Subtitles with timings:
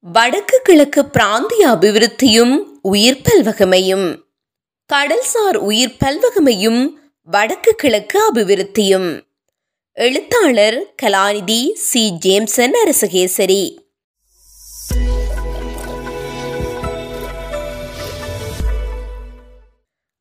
[0.00, 4.22] வடக்கு கிழக்கு பிராந்திய அபிவிருத்தியும் உயிர் பல்வகமையும்.
[4.92, 6.90] கடல்சார் உயிர் பல்வகமையும்
[7.22, 9.22] வடக்கு கிழக்கு அபிவிருத்தியும்.
[9.92, 12.12] எழுத்தாளர் கலாநிதி சி.
[12.24, 13.78] ஜேம்சன் அரசகேசரி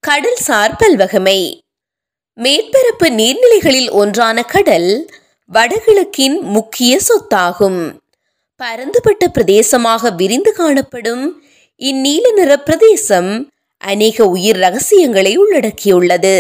[0.08, 1.60] கடல்சார் பல்வகமை.
[2.36, 5.10] மேற்பரப்பு நீர்நிலைகளில் ஒன்றான கடல்
[5.54, 8.00] வடகிழக்கின் முக்கிய சொத்தாகும்.
[8.62, 11.44] பரந்துபட்ட பிரதேசமாக விரிந்து காணப்படும்
[11.80, 16.36] இந்நீல நிற பிரதேசம் அநேக உயிர் ரகசியங்களை உள்ளடக்கியுள்ளது.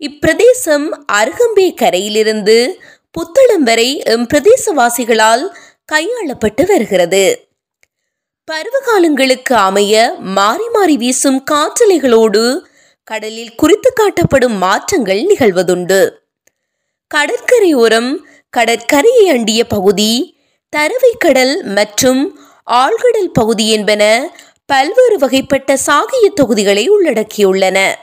[0.00, 2.80] இப்பிரதேசம் அருகம்பே கரையிலிருந்து
[3.14, 5.44] புத்தளம் வரை எம் பிரதேசவாசிகளால்
[5.92, 7.48] கையாளப்பட்டு வருகிறது.
[8.48, 12.60] பருவகாலங்களுக்கு அமைய மாறி மாறி வீசும் காற்றலைகளோடு
[13.04, 16.02] கடலில் குறித்து காட்டப்படும் மாற்றங்கள் நிகழ்வதுண்டு.
[17.14, 18.10] கடற்கரையோரம்
[18.50, 20.38] கடற்கரையை அண்டிய பகுதி
[20.76, 24.32] தரவைக்கடல் மற்றும் ஆழ்கடல் பகுதி என்பன
[24.66, 27.94] பல்வேறு வகைப்பட்ட சாகிய தொகுதிகளை உள்ளடக்கியுள்ளன.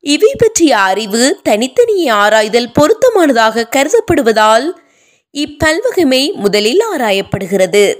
[0.00, 4.72] இவை பற்றிய அறிவு தனித்தனியே ஆராய்தல் பொருத்தமானதாக கருதப்படுவதால்
[5.34, 7.94] இப்பல்வகைமை முதலில் ஆராயப்படுகிறது.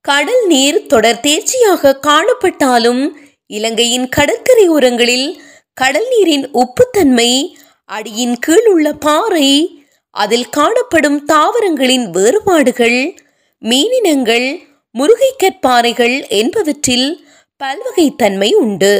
[0.00, 3.08] கடல் நீர் தொடர் தேர்ச்சியாக காணப்பட்டாலும்
[3.46, 5.38] இலங்கையின் கடற்கரையோரங்களில்
[5.74, 9.83] கடல் நீரின் உப்புத்தன்மை அடியின் கீழ் உள்ள பாறை
[10.14, 12.98] அதில் காணப்படும் தாவரங்களின் வேறுபாடுகள்
[13.62, 14.46] மீனினங்கள்
[14.94, 17.08] முருகைக்கற்பாறைகள் என்பவற்றில்
[17.60, 18.92] பல்வகைத்தன்மை உண்டு.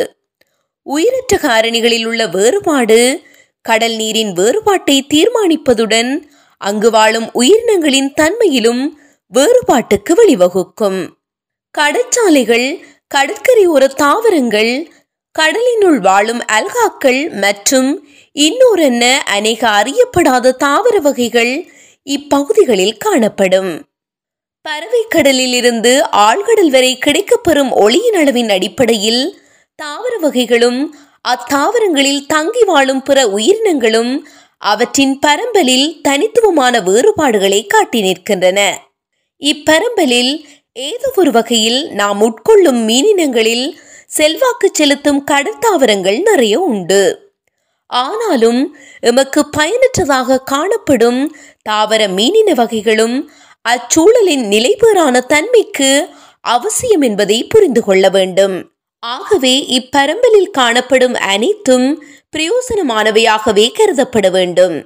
[0.87, 3.01] உயிரற்ற காரணிகளில் உள்ள வேறுபாடு
[3.65, 6.11] கடல் நீரின் வேறுபாட்டை தீர்மானிப்பதுடன்
[6.61, 8.83] அங்கு வாழும் உயிரினங்களின் தன்மையிலும்
[9.33, 11.01] வேறுபாட்டுக்கு வழிவகுக்கும்.
[11.79, 12.69] கடற்சாலைகள்
[13.15, 14.75] கடற்கரையோர தாவரங்கள்
[15.39, 17.91] கடலினுள் வாழும் அல்காக்கள் மற்றும்
[18.39, 21.71] இன்னொரென்ன அநேக அறியப்படாத தாவர வகைகள்
[22.03, 23.83] இப்பகுதிகளில் காணப்படும்.
[24.69, 29.39] பறவைக்கடலில் இருந்து ஆழ்கடல் வரை கிடைக்கப்பெறும் ஒளியின் அளவின் அடிப்படையில்
[29.75, 30.95] தாவர வகைகளும்
[31.29, 34.29] அத்தாவரங்களில் தங்கி வாழும் பிற உயிரினங்களும்
[34.59, 38.75] அவற்றின் பரம்பலில் தனித்துவமான வேறுபாடுகளை காட்டி நிற்கின்றன.
[39.39, 43.73] இப்பரம்பலில் ஏதோ ஒரு வகையில் நாம் உட்கொள்ளும் மீனினங்களில்
[44.07, 47.24] செல்வாக்கு செலுத்தும் கடற்தாவரங்கள் நிறைய உண்டு.
[47.91, 48.61] ஆனாலும்
[49.01, 51.21] எமக்கு பயனற்றதாக காணப்படும்
[51.63, 53.17] தாவர மீனின வகைகளும்
[53.65, 55.91] அச்சூழலின் நிலைபெறான தன்மைக்கு
[56.41, 58.57] அவசியம் என்பதை புரிந்து கொள்ள வேண்டும்.
[59.03, 61.87] ஆகவே இப்பரம்பலில் காணப்படும் அனைத்தும்
[62.37, 64.77] பிரயோசனமானவையாகவே கருதப்பட வேண்டும்.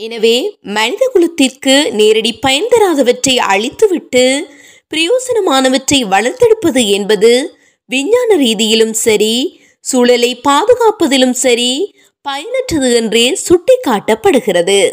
[0.00, 0.36] எனவே
[0.76, 4.24] மனித குலத்திற்கு நேரடி பயன் தராதவற்றை அழித்துவிட்டு
[4.94, 7.30] பிரயோசனமானவற்றை வளர்த்தெடுப்பது என்பது
[7.90, 9.34] விஞ்ஞான ரீதியிலும் சரி
[9.84, 11.72] சூழலை பாதுகாப்பதிலும் சரி
[12.28, 14.92] பயனற்றது என்றே சுட்டிக்காட்டப்படுகிறது.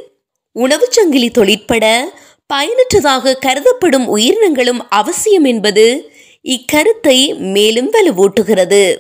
[0.52, 2.14] உணவுச் சங்கிலி தொழிற்பட
[2.48, 6.12] பயனற்றதாக கருதப்படும் உயிரினங்களும் அவசியம் என்பது
[6.44, 8.98] இக்கருத்தை மேலும் வலுவூட்டுகிறது.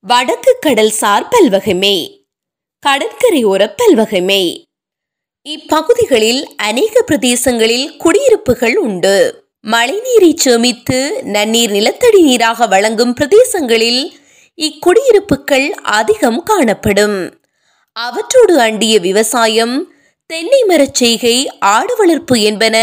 [0.00, 2.16] வடக்கு கடல்சார் பல்வகைமை
[2.86, 4.62] கடற்கரையோர பல்வகைமை.
[5.42, 9.44] இப்பகுதிகளில் அநேக பிரதேசங்களில் குடியிருப்புகள் உண்டு.
[9.66, 14.08] மழைநீரை சேமித்து நன்னீர் நிலத்தடி நீராக வழங்கும் பிரதேசங்களில்
[14.56, 17.40] இக்குடியிருப்புகள் அதிகம் காணப்படும்.
[18.04, 19.92] அவற்றோடு அண்டிய விவசாயம்
[20.26, 22.76] தென்னை மரச் செய்கை ஆடு வளர்ப்பு என்பன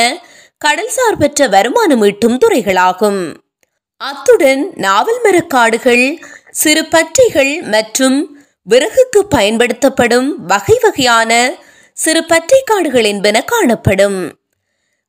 [0.65, 3.35] கடல்சார் பெற்ற வருமானம் ஈட்டும் துறைகளாகும்.
[3.97, 6.21] அத்துடன் நாவல் மரக்காடுகள்
[6.51, 8.37] சிறு பற்றைகள் மற்றும்
[8.69, 11.31] விறகுக்கு பயன்படுத்தப்படும் வகை வகையான
[11.93, 14.19] சிறு பற்றை காடுகள் என்பன காணப்படும்.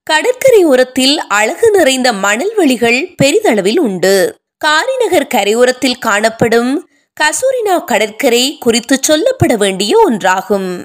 [0.02, 4.38] கடற்கரை ஓரத்தில் அழகு நிறைந்த மணல் வெளிகள் பெரிதளவில் உண்டு.
[4.58, 6.90] காரிநகர் கரையோரத்தில் காணப்படும்
[7.20, 10.84] கசூரினா கடற்கரை குறித்து சொல்லப்பட வேண்டிய ஒன்றாகும்.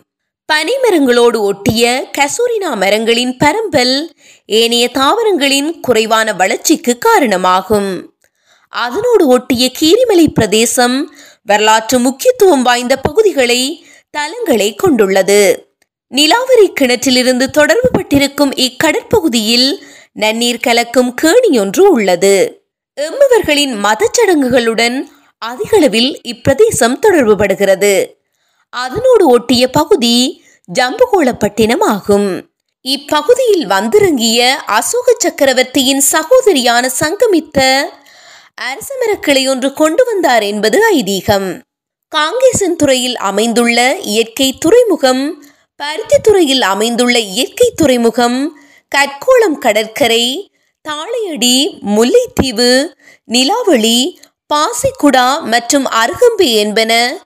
[0.53, 4.09] பனைமரங்களோடு ஒட்டிய கசூரினா மரங்களின் பரம்பல்
[4.46, 8.16] ஏனைய தாவரங்களின் குறைவான வளர்ச்சிக்கு காரணமாகும்.
[8.69, 13.86] அதனோடு ஒட்டிய கீரிமலை பிரதேசம் வரலாற்று முக்கியத்துவம் வாய்ந்த பகுதிகளை
[14.18, 15.69] தலங்களை கொண்டுள்ளது.
[16.08, 19.84] நிலாவரி கிணற்றிலிருந்து தொடர்பு பட்டிருக்கும் இக்கடற்பகுதியில்
[20.19, 22.66] நன்னீர் கலக்கும் கேணியொன்று உள்ளது.
[23.01, 25.04] எம்மவர்களின் மதச்சடங்குகளுடன்
[25.41, 27.93] அதிகளவில் இப்பிரதேசம் தொடர்புபடுகிறது.
[28.69, 30.43] அதனோடு ஒட்டிய பகுதி
[30.79, 32.29] ஜம்புகோளப்பட்டினம் ஆகும்
[32.85, 34.39] இப்பகுதியில் வந்திறங்கிய
[34.77, 37.59] அசோக சக்கரவர்த்தியின் சகோதரியான சங்கமித்த
[38.61, 41.49] அரசமரக்கிளை ஒன்று கொண்டு வந்தார் என்பது ஐதீகம்.
[42.07, 45.43] காங்கேசன் துறையில் அமைந்துள்ள இயற்கை துறைமுகம்
[45.79, 48.39] பருத்தித்துறையில் அமைந்துள்ள இயற்கை துறைமுகம்
[48.95, 50.25] கற்கோளம் கடற்கரை
[50.85, 51.55] தாளையடி
[51.95, 52.71] முல்லைத்தீவு
[53.23, 54.19] நிலாவளி
[54.53, 57.18] பாசிக்குடா மற்றும் அருகம்பி என்பன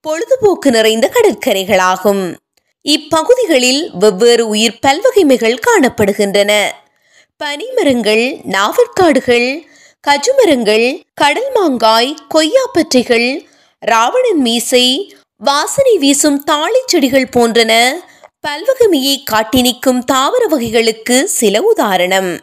[0.00, 2.36] பொழுதுபோக்கு நிறைந்த கடற்கரைகளாகும்.
[2.82, 6.70] இப்பகுதிகளில் வெவ்வேறு உயிர் பல்வகைமைகள் காணப்படுகின்றன.
[7.44, 9.66] பனிமரங்கள் நாவற்காடுகள்
[10.08, 13.46] கஜுமரங்கள் கடல் மாங்காய் கொய்யாப்பற்றைகள்
[13.78, 17.92] ராவணன் மீசை வாசனை வீசும் தாளிச் செடிகள் போன்றன
[18.48, 22.38] பல்வகமையை காட்டி நிற்கும் தாவர வகைகளுக்கு சில உதாரணம்.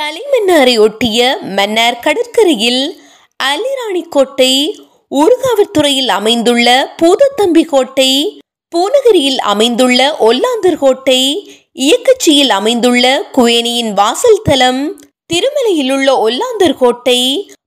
[0.00, 2.99] தலைமன்னாரை ஒட்டிய மன்னார் கடற்கரையில்
[3.40, 8.40] அல்லிராணி கோட்டை ஊர்காவற்துறையில் அமைந்துள்ள பூதத்தம்பி கோட்டை
[8.74, 17.20] பூநகரியில் அமைந்துள்ள ஒல்லாந்தர் கோட்டை இயக்கச்சியில் அமைந்துள்ள குவேனியின் வாசல் தலம் திருமலையில் உள்ள ஒல்லாந்தர் கோட்டை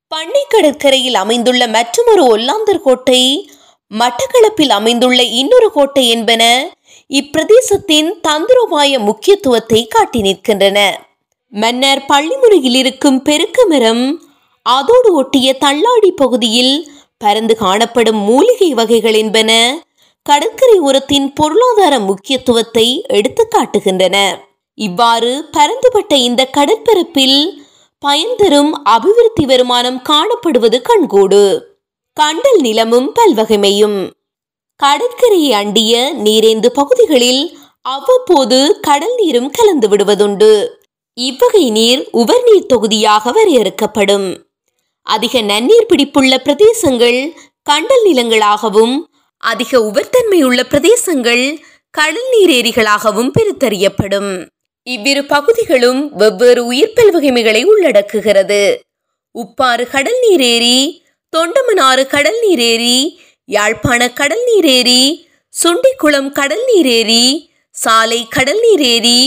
[0.08, 3.50] பண்ணை கடற்கரையில் அமைந்துள்ள மற்றொரு ஒல்லாந்தர் கோட்டை
[3.92, 6.72] மட்டக்களப்பில் அமைந்துள்ள இன்னொரு கோட்டை என்பன
[7.10, 10.80] இப்பிரதேசத்தின் தந்திரோபாய முக்கியத்துவத்தை காட்டி நிற்கின்றன.
[11.48, 14.23] மன்னர் பள்ளிமுறையில் இருக்கும் பெருக்கமரம்
[14.63, 19.81] அதோடு ஒட்டிய தள்ளாடி பகுதியில் பரந்து காணப்படும் மூலிகை வகைகள் என்பன
[20.21, 24.36] கடற்கரை உரத்தின் பொருளாதார முக்கியத்துவத்தை எடுத்து காட்டுகின்றன.
[24.74, 27.62] இவ்வாறு பரந்துபட்ட இந்த கடற்பரப்பில்
[28.00, 31.59] பயன் தரும் அபிவிருத்தி வருமானம் காணப்படுவது கண்கூடு.
[32.13, 34.09] கண்டல் நிலமும் பல்வகைமையும்.
[34.75, 40.68] கடற்கரையை அண்டிய நீரேந்து பகுதிகளில் அவ்வப்போது கடல் நீரும் கலந்து விடுவதுண்டு.
[41.13, 44.27] இவ்வகை நீர் உவர்நீர் தொகுதியாக வரையறுக்கப்படும்.
[45.04, 47.34] அதிக நன்னீர் பிடிப்புள்ள பிரதேசங்கள்
[47.64, 48.96] கண்டல் நிலங்களாகவும்
[49.38, 51.60] அதிக உவர்த்தன்மையுள்ள பிரதேசங்கள்
[51.90, 54.48] கடல் நீரேரிகளாகவும் பிரித்தறியப்படும்.
[54.84, 58.64] இவ்விரு பகுதிகளும் வெவ்வேறு உயிர்ப்பல் வகைமைகளை உள்ளடக்குகிறது.
[59.36, 61.02] உப்பாறு கடல் நீரேரி
[61.34, 62.98] தொண்டமனாறு கடல் நீரேரி
[63.46, 65.28] யாழ்ப்பாண கடல் நீரேரி
[65.64, 69.20] சுண்டிக்குளம் கடல் நீரேரி சாலை கடல் நீரேரி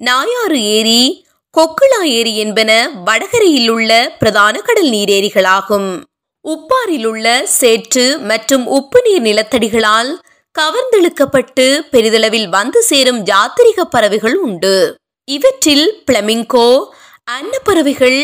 [0.00, 1.23] நாயாறு ஏரி
[1.56, 2.70] கொக்குளா ஏரி என்பன
[3.04, 6.02] வடகரையில் உள்ள பிரதான கடல் நீரேரிகளாகும்.
[6.44, 10.10] உப்பாரில் உள்ள சேற்று மற்றும் உப்பு நீர் நிலத்தடிகளால்
[10.58, 14.96] கவர்ந்தெழுக்கப்பட்டு பெரிதளவில் வந்து சேரும் யாத்திரிக பறவைகள் உண்டு.
[15.24, 16.84] இவற்றில் பிளமிங்கோ
[17.30, 18.18] அன்னப்பறவைகள்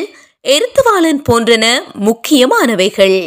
[0.48, 1.66] எருத்துவாலன் போன்றன
[2.06, 3.18] முக்கியமானவைகள்.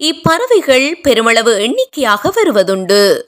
[0.00, 3.20] இப்பறவைகள் பெருமளவு எண்ணிக்கையாக வருவதுண்டு.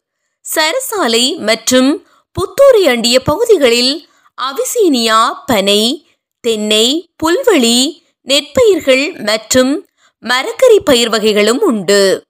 [0.44, 2.06] சரசாலை மற்றும்
[2.36, 4.08] புத்தூரை அண்டிய பகுதிகளில்
[4.38, 6.06] அவிசீனியா பனை
[6.40, 6.86] தென்னை
[7.22, 7.78] புல்வெளி
[8.26, 9.86] நெற்பயிர்கள் மற்றும்
[10.22, 12.22] மரக்கறி பயிர் வகைகளும் உண்டு.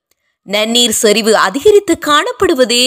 [0.47, 2.87] நன்னீர் செறிவு அதிகரித்து காணப்படுவதே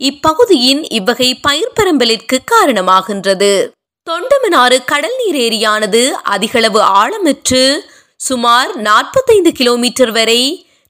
[0.00, 3.52] இப்பகுதியின் இவ்வகை பயிர் பரம்பலிற்கு காரணமாகின்றது.
[4.06, 7.64] தொண்டமனாறு கடல் நீர் ஏரியானது அதிகளவு ஆழமற்று
[8.16, 10.42] சுமார் நாற்பத்தைந்து கிலோமீட்டர் வரை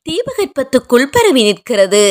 [0.06, 2.06] தீபகற்பத்துக்குள் பரவி நிற்கிறது.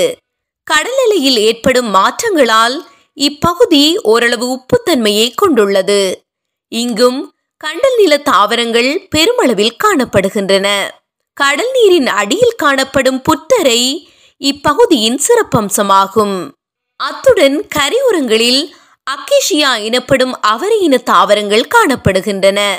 [0.68, 2.78] கடல் நிலையில் ஏற்படும் மாற்றங்களால்
[3.14, 6.24] இப்பகுதி ஓரளவு உப்புத்தன்மையை கொண்டுள்ளது.
[6.68, 10.90] இங்கும் கண்டல் நில தாவரங்கள் பெருமளவில் காணப்படுகின்றன.
[11.34, 14.08] கடல் நீரின் அடியில் காணப்படும் புற்றரை
[14.38, 16.52] இப்பகுதியின் சிறப்பம்சமாகும்.
[16.96, 18.70] அத்துடன் கரையோரங்களில்
[19.12, 22.74] அக்கேஷியா எனப்படும் அவரை இன தாவரங்கள் காணப்படுகின்றன.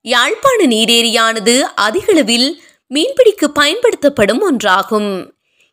[0.00, 2.62] யாழ்ப்பாண நீரேரியானது அதிகளவில்
[2.94, 5.30] மீன்பிடிக்கு பயன்படுத்தப்படும் ஒன்றாகும்.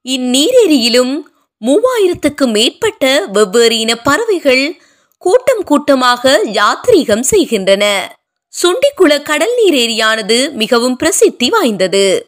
[0.07, 1.21] இந்நீரேரியிலும்
[1.65, 4.81] மூவாயிரத்துக்கும் மேற்பட்ட வெவ்வேறு இன பறவைகள்
[5.17, 8.15] கூட்டம் கூட்டமாக யாத்திரீகம் செய்கின்றன.
[8.61, 12.27] சுண்டிக்குள கடல் நீர் ஏரியானது மிகவும் பிரசித்தி வாய்ந்தது.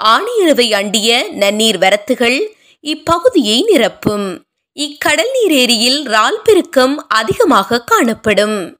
[0.00, 2.46] ஆணியரவை அண்டிய நன்னீர் வரத்துகள்
[2.80, 4.38] இப்பகுதியை நிரப்பும்.
[4.72, 8.78] இக்கடல் நீரேரியில் ரால் பெருக்கம் அதிகமாக காணப்படும்.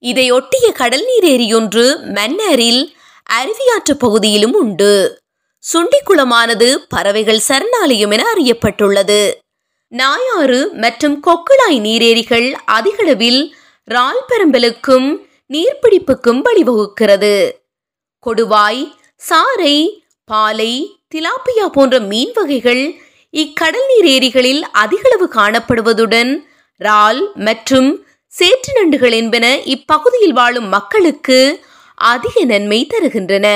[0.00, 2.96] இதையொட்டிய கடல் நீர் ஏரியொன்று மன்னரில்
[3.32, 5.23] அருவியாற்று பகுதியிலும் உண்டு.
[5.64, 9.20] சுண்டிக்குளமானது பறவைகள் சரணாலயம் என அறியப்பட்டுள்ளது.
[9.92, 13.54] நாயாறு மற்றும் கொக்குளாய் நீரேரிகள் அதிகளவில்
[13.88, 15.08] ரால்பெரும்பலுக்கும்
[15.52, 17.34] நீர்பிடிப்புக்கும் வழிவகுக்கிறது.
[18.26, 18.82] கொடுவாய்
[19.30, 19.76] சாரை
[20.24, 20.72] பாலை
[21.14, 22.84] திலாப்பியா போன்ற மீன் வகைகள்
[23.30, 26.32] இக்கடல் நீர் ஏரிகளில் அதிகளவு காணப்படுவதுடன்
[26.80, 27.88] இறால் மற்றும்
[28.32, 31.38] சேற்று நண்டுகள் என்பன இப்பகுதியில் வாழும் மக்களுக்கு
[31.94, 33.46] அதிக நன்மை தருகின்றன.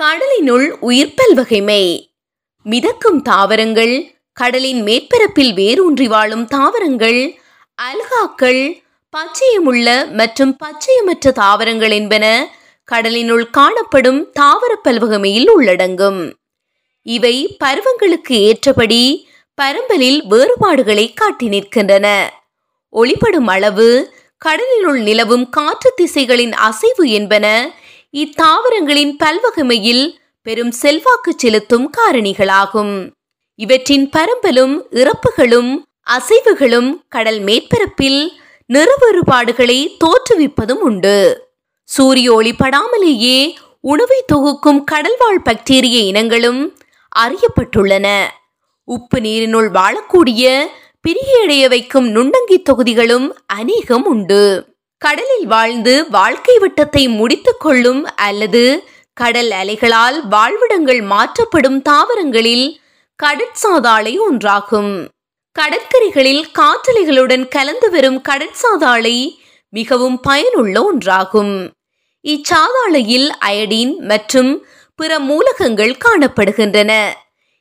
[0.00, 2.10] கடலினுள் உயிர்ப்பல் வகைமை.
[2.62, 7.38] மிதக்கும் தாவரங்கள் கடலின் மேற்பரப்பில் வேரூன்றி வாழும் தாவரங்கள்
[7.78, 8.82] அல்காக்கள்
[9.16, 16.32] பச்சையமுள்ள மற்றும் பச்சையமற்ற தாவரங்கள் என்பன கடலினுள் காணப்படும் தாவர பல்வகமையில் உள்ளடங்கும்.
[17.02, 22.06] இவை பருவங்களுக்கு ஏற்றபடி பரம்பலில் வேறுபாடுகளை காட்டி நிற்கின்றன.
[22.92, 27.74] ஒளிப்படும் அளவு கடலினுள் நிலவும் காற்று திசைகளின் அசைவு என்பன
[28.16, 33.10] இத்தாவரங்களின் பல்வகைமையில் பெரும் செல்வாக்கு செலுத்தும் காரணிகளாகும்.
[33.54, 35.76] இவற்றின் பரம்பலும் இறப்புகளும்
[36.10, 38.28] அசைவுகளும் கடல் மேற்பரப்பில்
[38.66, 41.46] நிற வேறுபாடுகளை தோற்றுவிப்பதும் உண்டு.
[41.84, 46.78] சூரிய ஒளி படாமலேயே உணவை தொகுக்கும் கடல்வாழ் பாக்டீரிய இனங்களும்
[47.18, 48.26] அறியப்பட்டுள்ளன.
[48.84, 50.66] உப்பு நீரினுள் வாழக்கூடிய
[51.08, 54.76] பிரிகையடைய வைக்கும் நுண்டங்கி தொகுதிகளும் அநேகம் உண்டு.
[54.98, 62.80] கடலில் வாழ்ந்து வாழ்க்கை வட்டத்தை முடித்துக் கொள்ளும் அல்லது கடல் அலைகளால் வாழ்விடங்கள் மாற்றப்படும் தாவரங்களில்
[63.22, 65.08] கடற்சாதாளை ஒன்றாகும்.
[65.52, 69.36] கடற்கரைகளில் காற்றலைகளுடன் கலந்து வரும் கடற்சாதாளை
[69.68, 71.72] மிகவும் பயனுள்ள ஒன்றாகும்.
[72.24, 76.92] இச்சாதாளையில் அயடின் மற்றும் பிற மூலகங்கள் காணப்படுகின்றன.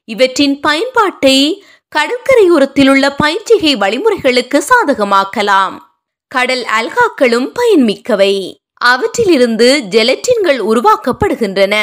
[0.05, 1.65] இவற்றின் பயன்பாட்டை
[1.95, 5.77] கடற்கரையோரத்தில் உள்ள பயிற்சிகை வழிமுறைகளுக்கு சாதகமாக்கலாம்.
[6.27, 8.55] கடல் அல்காக்களும் பயன்மிக்கவை.
[8.73, 11.75] அவற்றிலிருந்து ஜெலட்டின்கள் உருவாக்கப்படுகின்றன.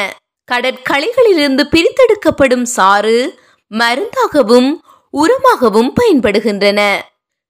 [0.52, 3.38] கடற்களைகளிலிருந்து பிரித்தெடுக்கப்படும் சாறு
[3.70, 4.70] மருந்தாகவும்
[5.12, 7.00] உரமாகவும் பயன்படுகின்றன.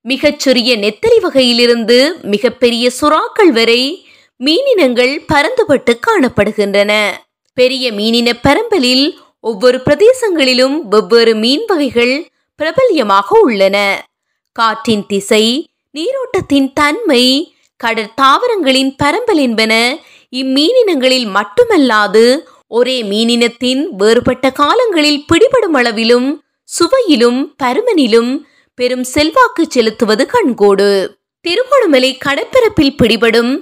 [0.00, 4.06] மிகச்சிறிய நெத்தரி வகையிலிருந்து மிகப்பெரிய சுறாக்கள் வரை
[4.44, 7.10] மீனினங்கள் பரந்துபட்டு காணப்படுகின்றன.
[7.54, 14.06] பெரிய மீனின பரம்பலில் ஒவ்வொரு பிரதேசங்களிலும் வெவ்வேறு மீன் வகைகள் பிரபல்யமாக உள்ளன.
[14.52, 19.98] காற்றின் திசை நீரோட்டத்தின் தன்மை கடற்தாவரங்களின் பரம்பல் என்பன
[20.32, 28.32] இம்மீனினங்களில் மட்டுமல்லாது ஒரே மீனினத்தின் வேறுபட்ட காலங்களில் பிடிபடும் அளவிலும் சுவையிலும் பருமனிலும்
[28.74, 31.16] பெரும் செல்வாக்கு செலுத்துவது கண்கோடு.
[31.40, 33.52] திருகோணமலை கடற்பரப்பில் பிடிபடும்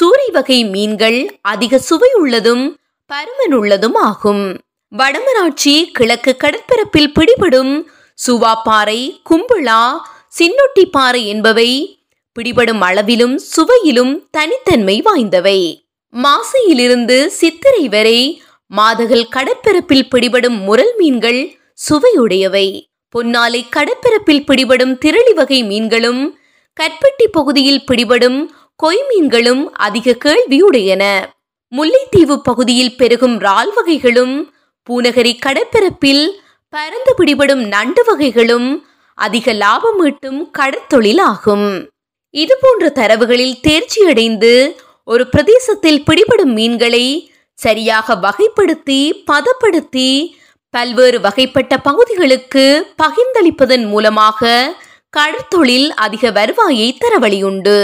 [0.00, 2.64] சூறை வகை மீன்கள் அதிக சுவை உள்ளதும்
[3.06, 4.44] பருமன் உள்ளதும் ஆகும்.
[4.92, 7.72] வடமராட்சி கிழக்கு கடற்பரப்பில் பிடிபடும்
[8.26, 9.82] சுவாப்பாறை கும்புளா
[10.38, 11.70] சின்னொட்டி பாறை என்பவை
[12.32, 15.58] பிடிபடும் அளவிலும் சுவையிலும் தனித்தன்மை வாய்ந்தவை.
[16.14, 21.40] மாசையிலிருந்து சித்திரை வரை மாதகள் கடற்பரப்பில் பிடிபடும் முரல் மீன்கள்
[21.88, 22.66] சுவையுடையவை.
[23.08, 26.22] பொன்னாலை கடற்பரப்பில் பிடிபடும் திரளி வகை மீன்களும்
[26.76, 28.38] கற்பட்டி பகுதியில் பிடிபடும்
[28.76, 31.04] கொய் மீன்களும் அதிக கேள்வியுடையன.
[31.72, 34.52] முல்லைத்தீவு பகுதியில் பெருகும் இறால் வகைகளும்
[34.86, 36.24] பூநகரி கடற்பரப்பில்
[36.68, 38.68] பரந்து பிடிபடும் நண்டு வகைகளும்
[39.18, 41.68] அதிக லாபம் ஈட்டும் கடற்தொழில் ஆகும்
[42.34, 44.52] இது போன்ற தரவுகளில் தேர்ச்சியடைந்து
[45.04, 50.10] ஒரு பிரதேசத்தில் பிடிபடும் மீன்களை சரியாக வகைப்படுத்தி பதப்படுத்தி
[50.70, 52.64] பல்வேறு வகைப்பட்ட பகுதிகளுக்கு
[53.02, 54.50] பகிர்ந்தளிப்பதன் மூலமாக
[55.16, 57.78] கடற்தொழில் அதிக வருவாயை தர வழியுண்டு.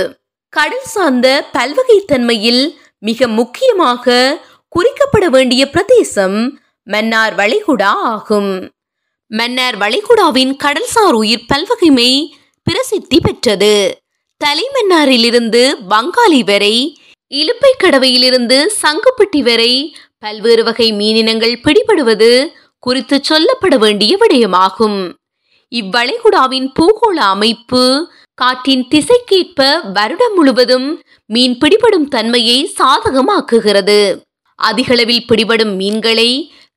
[0.48, 2.62] கடல் சார்ந்த பல்வகைத்தன்மையில்
[2.98, 4.16] மிக முக்கியமாக
[4.68, 6.38] குறிக்கப்பட வேண்டிய பிரதேசம்
[6.86, 8.52] மன்னார் வளைகுடா ஆகும்.
[9.36, 12.10] மன்னர் வளைகுடாவின் கடல்சார் உயிர் பல்வகைமை
[12.66, 13.98] பிரசித்தி பெற்றது.
[14.40, 16.76] தலைமன்னாரிலிருந்து வங்காளி வரை
[17.34, 22.30] இலுப்பை கடவையிலிருந்து சங்குப்பட்டி வரை பல்வேறு வகை மீனினங்கள் பிடிபடுவது
[22.78, 25.00] குறித்து சொல்லப்பட வேண்டிய விடயமாகும்.
[25.72, 27.84] இவ்வளைகுடாவின் பூகோள அமைப்பு
[28.34, 29.62] காற்றின் திசைக்கேற்ப
[29.92, 30.88] வருடம் முழுவதும்
[31.26, 34.00] மீன் பிடிபடும் தன்மையை சாதகமாக்குகிறது.
[34.58, 36.30] அதிகளவில் பிடிபடும் மீன்களை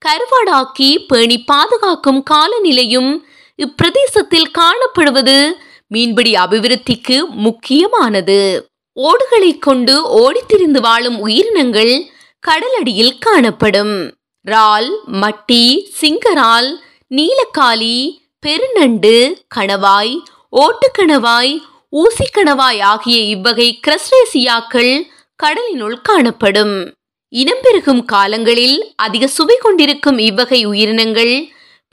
[0.06, 3.18] கருவாடாக்கி பேணி பாதுகாக்கும் காலநிலையும்
[3.58, 5.52] இப்பிரதேசத்தில் காணப்படுவது
[5.88, 8.70] மீன்பிடி அபிவிருத்திக்கு முக்கியமானது.
[8.94, 12.10] ஓடுகளை கொண்டு ஓடித்திரிந்து வாழும் உயிரினங்கள்
[12.48, 14.12] கடலடியில் காணப்படும்.
[14.46, 16.70] இறால் மட்டி சிங்கரால்
[17.16, 20.16] நீலக்காலி பெருநண்டு கணவாய்
[20.52, 21.58] ஓட்டுக்கணவாய்
[21.92, 25.04] ஊசிக்கணவாய் ஆகிய இவ்வகை கிரஸ்ரேசியாக்கள்
[25.36, 26.97] கடலினுள் காணப்படும்.
[27.34, 31.34] இனம்பெருகும் காலங்களில் அதிக சுவை கொண்டிருக்கும் இவ்வகை உயிரினங்கள்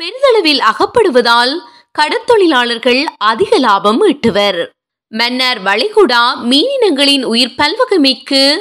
[0.01, 1.55] பெரிதளவில் அகப்படுவதால்
[1.99, 4.71] கடற்தொழிலாளர்கள் அதிக லாபம் ஈட்டுவர்.
[5.09, 8.55] மன்னர் வளைகுடா மீனினங்களின் உயிர் பல்வகமைக்கு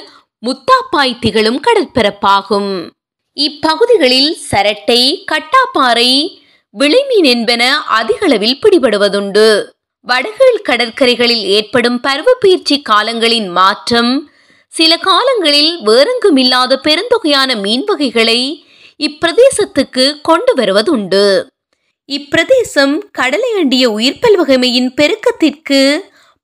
[0.46, 2.90] முத்தாப்பாய் திகழும் கடற்பரப்பாகும்.
[3.38, 5.02] இப்பகுதிகளில் சரட்டை
[5.32, 6.12] கட்டாப்பாறை
[6.70, 9.48] விளைமீன் என்பன அதிகளவில் பிடிபடுவதுண்டு.
[10.00, 14.32] வடகீழ் கடற்கரைகளில் ஏற்படும் பருவப்பெயர்ச்சி காலங்களின் மாற்றம்
[14.76, 18.40] சில காலங்களில் வேறெங்குமில்லாத பெருந்தொகையான மீன் வகைகளை
[19.00, 21.26] இப்பிரதேசத்துக்கு கொண்டு வருவதுண்டு.
[22.10, 25.82] இப்பிரதேசம் கடலை அண்டிய உயிர்ப்பல் வகைமையின் பெருக்கத்திற்கு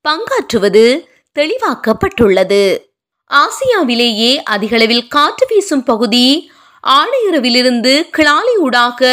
[0.04, 0.84] பங்காற்றுவது
[1.38, 2.62] தெளிவாக்கப்பட்டுள்ளது.
[3.30, 6.50] ஆசியாவிலேயே அதிகளவில் காற்று வீசும் பகுதி
[6.86, 9.10] ஆணையரவிலிருந்து கிளாலி ஊடாக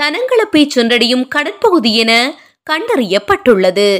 [0.00, 2.12] தனங்களப்பை சென்றடையும் கடற்பகுதி என
[2.70, 3.90] கண்டறியப்பட்டுள்ளது.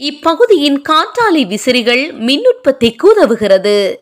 [0.00, 3.96] இப்பகுதியின் காற்றாலை விசிறிகள் மின் உற்பத்திக்கு உதவுகிறது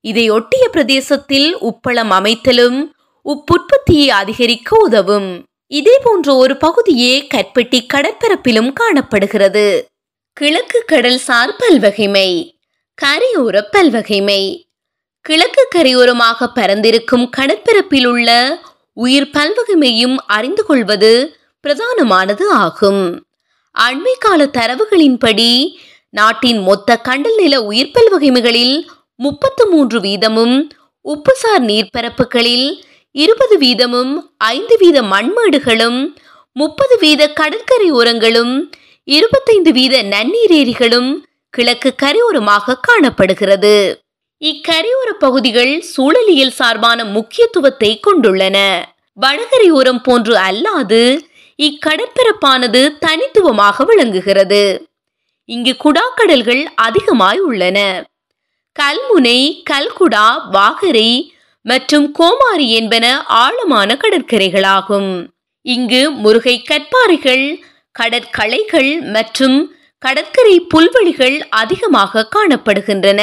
[0.00, 2.92] இதையொட்டிய பிரதேசத்தில் உப்பளம் அமைத்தலும்
[3.24, 5.44] உப்புற்பத்தியை அதிகரிக்க உதவும்.
[5.66, 9.86] இதே போன்ற ஒரு பகுதியே கற்பட்டி கடற்பரப்பிலும் காணப்படுகிறது.
[10.32, 12.52] கிழக்கு கடல் சார் பல்வகைமை
[13.02, 14.64] கரையோர பல்வகைமை.
[15.20, 18.58] கிழக்கு கரையோரமாக பரந்திருக்கும் கடற்பரப்பில் உள்ள
[18.92, 23.24] உயிர் பல்வகைமையும் அறிந்து கொள்வது பிரதானமானது ஆகும்.
[23.76, 25.52] அண்மை கால தரவுகளின்படி
[26.14, 28.76] நாட்டின் மொத்த கண்டல் நில உயிர்ப்பல் வகைமைகளில்
[29.14, 30.56] முப்பத்து மூன்று வீதமும்
[31.04, 32.68] உப்புசார் நீர்ப்பரப்புகளில்
[33.14, 36.00] இருபது வீதமும் ஐந்து வீத மண்மேடுகளும்
[36.56, 38.54] முப்பது வீத கடற்கரை ஓரங்களும்
[39.08, 41.10] இருபத்தைந்து வீத நன்னீர் ஏரிகளும்
[41.54, 43.76] கிழக்கு கரையோரமாக காணப்படுகிறது.
[44.42, 48.58] இக்கரையோர பகுதிகள் சூழலியல் சார்பான முக்கியத்துவத்தை கொண்டுள்ளன.
[49.18, 51.02] வடகரையோரம் போன்று அல்லாது
[51.60, 54.88] இக்கடற்பரப்பானது தனித்துவமாக விளங்குகிறது.
[55.44, 57.78] இங்கு குடாக்கடல்கள் அதிகமாய் உள்ளன.
[58.78, 61.28] கல்முனை கல்குடா வாகரை
[61.62, 65.26] மற்றும் கோமாரி என்பன ஆழமான கடற்கரைகளாகும்.
[65.62, 67.60] இங்கு முருகை கற்பாறைகள்
[67.92, 73.20] கடற்களைகள் மற்றும் கடற்கரை புல்வெளிகள் அதிகமாக காணப்படுகின்றன.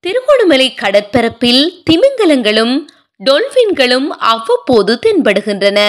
[0.00, 2.74] திருகோணமலை கடற்பரப்பில் திமிங்கலங்களும்
[3.24, 5.80] டொல்பின்களும் அவ்வப்போது தென்படுகின்றன.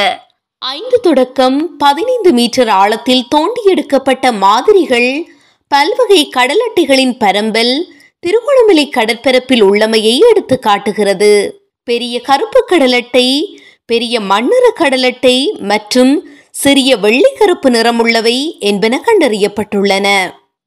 [0.62, 5.26] ஐந்து தொடக்கம் பதினைந்து மீட்டர் ஆழத்தில் தோண்டி எடுக்கப்பட்ட மாதிரிகள்
[5.68, 7.74] பல்வகை கடல் அட்டைகளின் பரம்பல்
[8.20, 11.62] திருகோணமலை கடற்பரப்பில் உள்ளமையை எடுத்து காட்டுகிறது.
[11.84, 20.08] பெரிய கருப்பு கடலட்டை பெரிய மண்ணிற கடலட்டை மற்றும் சிறிய வெள்ளை கருப்பு நிறமுள்ளவை என்பன கண்டறியப்பட்டுள்ளன.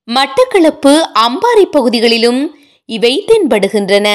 [0.09, 0.95] மட்டக்களப்பு
[1.27, 4.09] அம்பாறை பகுதிகளிலும் இவை தென்படுகின்றன.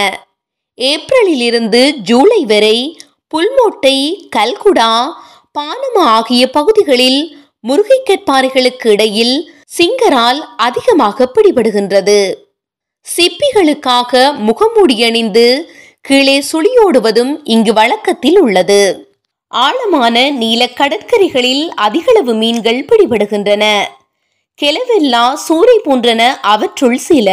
[0.77, 2.99] ஏப்ரலில் இருந்து ஜூலை வரை
[3.33, 3.97] புல்மோட்டை
[4.35, 4.91] கல்குடா
[5.59, 12.33] பாலமா ஆகிய பகுதிகளில் முருகை கற்பாறைகளுக்கு இடையில் சிங்கரால் அதிகமாக பிடிபடுகின்றது.
[13.15, 19.09] சிப்பிகளுக்காக முகமூடி அணிந்து கீழே சுழியோடுவதும் இங்கு வழக்கத்தில் உள்ளது.
[19.47, 23.83] ஆழமான நீல கடற்கரைகளில் அதிகளவு மீன்கள் பிடிபடுகின்றன.
[24.61, 27.29] கெலவெல்லா சூறை போன்றன அவற்றுள் சில.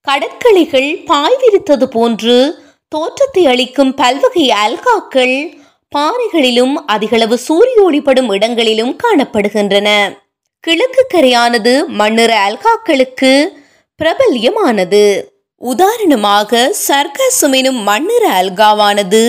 [0.00, 5.59] கடற்களைகள் பாய் விரித்தது போன்று தோற்றத்தை அளிக்கும் பல்வகை அல்காக்கள்
[5.94, 9.88] பாறைகளிலும் அதிகளவு சூரிய ஒளிப்படும் இடங்களிலும் காணப்படுகின்றன.
[10.60, 13.32] கிழக்கு கரையானது மண்ணிற அல்காக்களுக்கு
[14.00, 15.04] பிரபல்யமானது.
[15.56, 19.22] உதாரணமாக சர்க்கசும் எனும் மண்ணிற அல்காவானது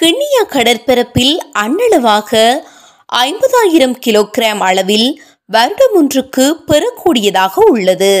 [0.00, 2.42] கிண்ணியா கடற்பரப்பில் அன்னளவாக
[3.12, 5.08] ஐம்பதாயிரம் கிலோகிராம் அளவில்
[5.46, 8.14] வருடம் ஒன்றுக்கு பெறக்கூடியதாக உள்ளது.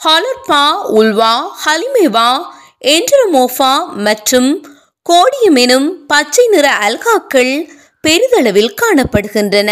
[0.00, 0.64] ஹலர்பா
[0.98, 1.34] உல்வா
[1.64, 2.30] ஹலிமேவா
[2.94, 4.50] என்ட்ரமோஃபா மற்றும்
[5.10, 7.68] கோடியம் எனும் பச்சை நிற அல்காக்கள்
[8.02, 9.70] பெரிதளவில் காணப்படுகின்றன.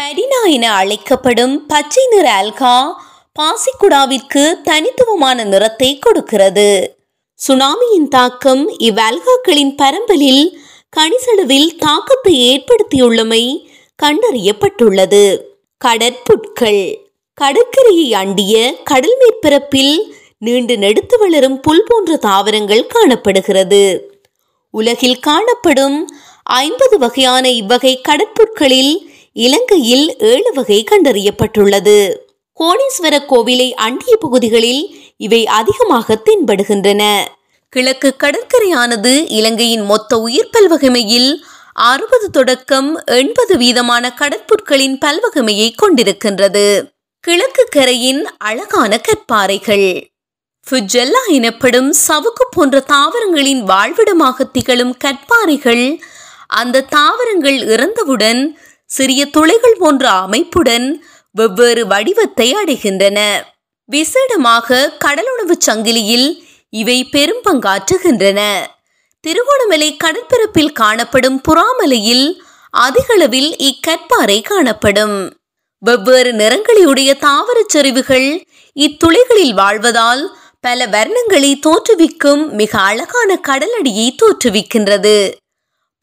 [0.00, 2.94] பரினா என அழைக்கப்படும் பச்சை நிற அல்கா
[3.40, 6.96] பாசிக்குடாவிற்கு தனித்துவமான நிறத்தை கொடுக்கிறது.
[7.48, 10.58] சுனாமியின் தாக்கம் இவ்வல்காக்களின் பரம்பலில்
[10.88, 13.68] கணிசளவில் தாக்கத்தை ஏற்படுத்தியுள்ளமை
[14.02, 15.40] கண்டறியப்பட்டுள்ளது.
[15.84, 19.94] கடற்புட்கள் கடற்கரையை அண்டிய கடல் மேற்பரப்பில்
[20.38, 24.11] நீண்டு நெடுத்து வளரும் புல் போன்ற தாவரங்கள் காணப்படுகிறது.
[24.72, 28.98] உலகில் காணப்படும் ஐம்பது வகையான இவ்வகை கடற்பொருட்களில்
[29.32, 32.14] இலங்கையில் ஏழு வகை கண்டறியப்பட்டுள்ளது.
[32.58, 37.24] கோணேஸ்வர கோவிலை அண்டிய பகுதிகளில் இவை அதிகமாக தென்படுகின்றன.
[37.68, 46.82] கிழக்கு கடற்கரையானது இலங்கையின் மொத்த உயிர் பல்வகைமையில் அறுபது தொடக்கம் எண்பது வீதமான கடற்புட்களின் பல்வகைமையை கொண்டிருக்கின்றது.
[47.20, 50.11] கிழக்கு கரையின் அழகான கற்பாறைகள்.
[50.66, 55.98] ஃபுஜெல்லா எனப்படும் சவுக்கு போன்ற தாவரங்களின் வாழ்விடமாக திகழும் கற்பாறைகள்
[56.46, 63.18] அந்த தாவரங்கள் இறந்தவுடன் சிறிய துளைகள் போன்ற அமைப்புடன் வெவ்வேறு வடிவத்தை அடைகின்றன.
[63.88, 66.28] விசேடமாக கடலுணவுச் சங்கிலியில்
[66.70, 68.40] இவை பெரும் பங்காற்றுகின்றன.
[69.20, 72.26] திருகோணமலை கடற்பரப்பில் காணப்படும் புறாமலையில்
[72.70, 75.16] அதிகளவில் இக்கற்பாறை காணப்படும்.
[75.78, 78.28] வெவ்வேறு நிறங்களையுடைய தாவரச் செறிவுகள்
[78.76, 80.22] இத்துளைகளில் வாழ்வதால்
[80.62, 85.32] பல வர்ணங்களை தோற்றுவிக்கும் மிக அழகான கடலடியை தோற்றுவிக்கின்றது.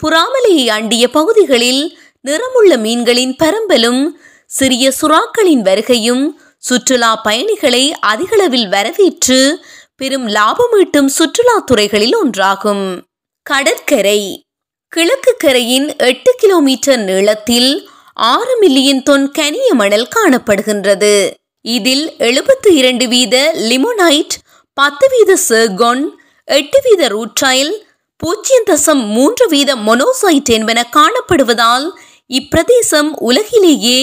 [0.03, 4.09] புறாமலையை அண்டிய பகுதிகளில் நிறமுள்ள மீன்களின் பரம்பலும்
[4.45, 13.01] சிறிய சுறாக்களின் வருகையும் சுற்றுலா பயணிகளை அதிகளவில் வரவேற்று பெரும் லாபமீட்டும் சுற்றுலா துறைகளில் ஒன்றாகும்.
[13.41, 14.43] கடற்கரை.
[14.87, 21.29] கிழக்கு கரையின் எட்டு கிலோமீட்டர் நீளத்தில் ஆறு மில்லியன் தொன் கனிய மணல் காணப்படுகின்றது.
[21.61, 24.35] இதில் எழுபத்தி இரண்டு வீத லிமோனைட்
[24.79, 26.03] பத்து வீத செர்கொன்
[26.47, 27.71] எட்டு வீத ரூட்டைல்
[28.17, 31.85] பூஜ்ஜியம் தசம் மூன்று வீத மொனோசைட் என்பன காணப்படுவதால்
[32.29, 33.99] இப்பிரதேசம் உலகிலேயே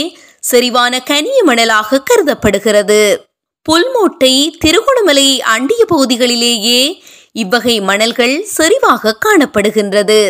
[0.51, 3.01] செறிவான கனிய மணலாக கருதப்படுகிறது.
[3.67, 6.81] புல்மோட்டை திருகோணமலை அண்டிய பகுதிகளிலேயே
[7.33, 10.21] இவ்வகை மணல்கள் செறிவாக காணப்படுகின்றது.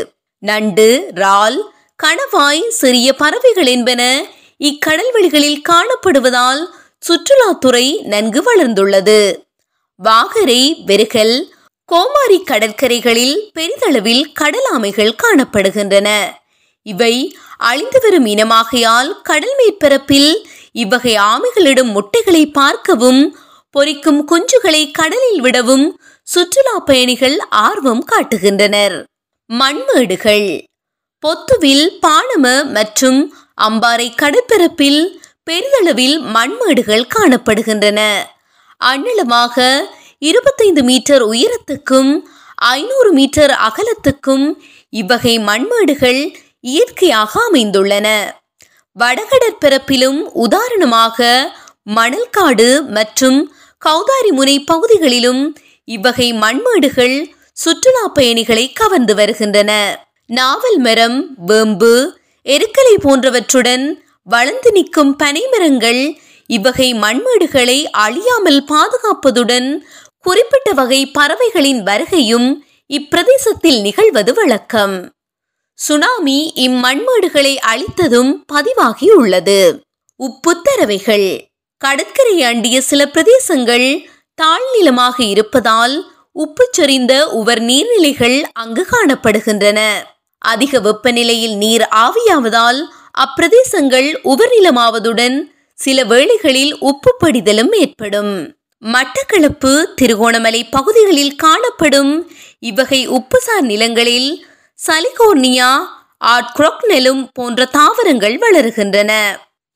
[0.43, 1.59] நண்டு இறால்
[2.03, 4.03] கணவாய் சிறிய பறவைகள் என்பன
[4.61, 6.63] இக்கடல்வெளிகளில் காணப்படுவதால்
[7.03, 9.21] சுற்றுலாத்துறை நன்கு வளர்ந்துள்ளது.
[10.05, 11.55] வாகரை வெறுகல்
[11.85, 16.09] கோமாரி கடற்கரைகளில் பெரிதளவில் கடல் ஆமைகள் காணப்படுகின்றன.
[16.83, 23.39] இவை அழிந்து வரும் இனமாகையால் கடல் மேற்பரப்பில் இவ்வகை ஆமைகளிடம் முட்டைகளை பார்க்கவும்
[23.71, 29.05] பொரிக்கும் குஞ்சுகளை கடலில் விடவும் சுற்றுலா பயணிகள் ஆர்வம் காட்டுகின்றனர்.
[29.53, 30.65] மண்மேடுகள்.
[31.27, 35.19] பொத்துவில் பாணம மற்றும் அம்பாறை கடற்பரப்பில்
[35.51, 38.01] பெரிதளவில் மண்மேடுகள் காணப்படுகின்றன.
[38.81, 39.57] அண்ணளமாக
[40.19, 42.11] இருபத்தைந்து மீட்டர் உயரத்துக்கும்
[42.57, 44.45] ஐநூறு மீட்டர் அகலத்துக்கும்
[44.93, 46.21] இவ்வகை மண்மேடுகள்
[46.61, 48.09] இயற்கையாக அமைந்துள்ளன.
[48.97, 51.19] வடகடற்பரப்பிலும் உதாரணமாக
[51.95, 53.39] மணல்காடு மற்றும்
[53.83, 55.43] கௌதாரிமுனை பகுதிகளிலும்
[55.85, 57.17] இவ்வகை மண்மேடுகள்
[57.53, 59.73] சுற்றுலா பயணிகளை கவர்ந்து வருகின்றன.
[60.31, 61.93] நாவல் மரம் வேம்பு
[62.47, 63.85] எருக்கலை போன்றவற்றுடன்
[64.27, 66.03] வளர்ந்து நிற்கும் பனைமரங்கள்
[66.47, 69.81] இவ்வகை மண்மேடுகளை அழியாமல் பாதுகாப்பதுடன்
[70.19, 72.55] குறிப்பிட்ட வகை பறவைகளின் வருகையும்
[72.89, 75.15] இப்பிரதேசத்தில் நிகழ்வது வழக்கம்.
[75.75, 79.81] சுனாமி இம்மண்மேடுகளை அழித்ததும் பதிவாகியுள்ளது.
[80.21, 81.41] உப்புத்தரவைகள்.
[81.79, 84.05] கடற்கரை அண்டிய சில பிரதேசங்கள்
[84.43, 89.93] தாழ்நிலமாக இருப்பதால் உப்பு சொறிந்த உவர் நீர்நிலைகள் அங்கு காணப்படுகின்றன.
[90.39, 92.85] அதிக வெப்பநிலையில் நீர் ஆவியாவதால்
[93.19, 98.57] அப்பிரதேசங்கள் உவர்நிலமாவதுடன் சில வேளைகளில் உப்பு படிதலும் ஏற்படும்.
[98.85, 104.47] மட்டக்களப்பு திருகோணமலை பகுதிகளில் காணப்படும் இவ்வகை உப்புசார் நிலங்களில்
[104.87, 105.71] சலிகோர்னியா
[106.25, 109.13] ஆட்குரோக்னெலும் போன்ற தாவரங்கள் வளருகின்றன.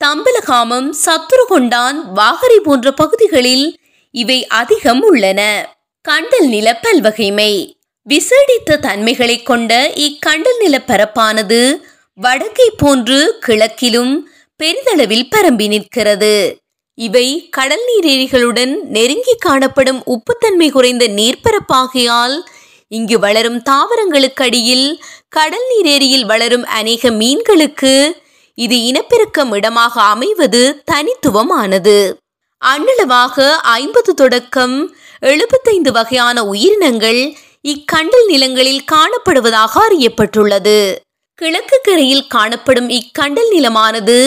[0.05, 3.79] தம்பலகாமம் சத்துருகொண்டான் வாகரை போன்ற பகுதிகளில்
[4.11, 5.41] இவை அதிகம் உள்ளன.
[6.03, 7.53] கண்டல் நில பல்வகைமை.
[8.03, 11.81] விசேடித்த தன்மைகளை கொண்ட இக்கண்டல் நில பரப்பானது
[12.15, 14.15] வடக்கை போன்று கிழக்கிலும்
[14.61, 16.59] பெரிதளவில் பரம்பி நிற்கிறது.
[16.95, 22.37] இவை கடல் நீரேரிகளுடன் நெருங்கி காணப்படும் உப்புத்தன்மை குறைந்த நீர்ப்பரப்பாகையால்
[22.89, 27.93] இங்கு வளரும் தாவரங்களுக்கு அடியில் கடல் நீரேரியில் வளரும் அநேக மீன்களுக்கு
[28.55, 31.99] இது இனப்பெருக்கம் இடமாக அமைவது தனித்துவமானது.
[32.63, 34.77] அண்ணளவாக ஐம்பது தொடக்கம்
[35.21, 37.23] எழுபத்தைந்து வகையான உயிரினங்கள்
[37.69, 40.97] இக்கண்டல் நிலங்களில் காணப்படுவதாக அறியப்பட்டுள்ளது.
[41.35, 44.19] கிழக்கு கரையில் காணப்படும் இக்கண்டல் நிலமானது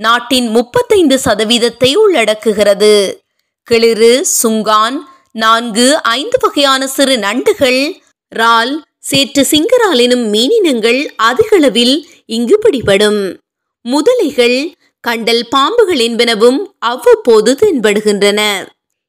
[0.00, 3.14] நாட்டின் முப்பத்தைந்து சதவீதத்தை உள்ளடக்குகிறது.
[3.62, 4.96] கிளிறு சுங்கான்
[5.32, 7.92] நான்கு ஐந்து வகையான சிறு நண்டுகள்
[8.28, 13.36] ரால் சேற்று சிங்கரால் எனும் மீனினங்கள் அதிகளவில் இங்கு பிடிபடும்.
[13.84, 18.40] முதலைகள் கண்டல் பாம்புகள் என்பனவும் அவ்வப்போது தென்படுகின்றன.